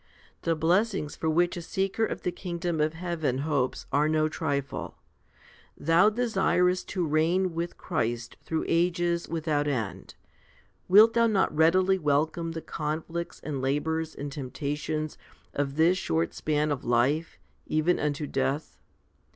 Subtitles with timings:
[0.41, 4.95] The blessings for which a seeker of the kingdom of heaven hopes are no trifle.
[5.77, 10.15] Thou desirest to reign with Christ through ages without end;
[10.87, 15.19] wilt thou not readily welcome the conflicts and labours and temptations
[15.53, 17.37] of this short span of life,
[17.67, 18.79] even unto death?